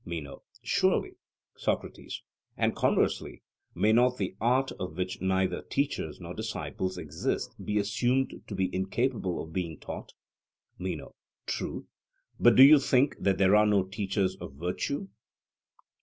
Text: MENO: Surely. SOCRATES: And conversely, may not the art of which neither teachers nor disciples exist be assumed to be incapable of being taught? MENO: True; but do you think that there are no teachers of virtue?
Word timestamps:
MENO: 0.03 0.41
Surely. 0.63 1.11
SOCRATES: 1.57 2.23
And 2.57 2.75
conversely, 2.75 3.43
may 3.75 3.93
not 3.93 4.17
the 4.17 4.35
art 4.41 4.71
of 4.79 4.97
which 4.97 5.21
neither 5.21 5.61
teachers 5.61 6.19
nor 6.19 6.33
disciples 6.33 6.97
exist 6.97 7.53
be 7.63 7.77
assumed 7.77 8.41
to 8.47 8.55
be 8.55 8.73
incapable 8.73 9.39
of 9.43 9.53
being 9.53 9.77
taught? 9.79 10.13
MENO: 10.79 11.13
True; 11.45 11.85
but 12.39 12.55
do 12.55 12.63
you 12.63 12.79
think 12.79 13.15
that 13.19 13.37
there 13.37 13.55
are 13.55 13.67
no 13.67 13.83
teachers 13.83 14.35
of 14.37 14.53
virtue? 14.55 15.07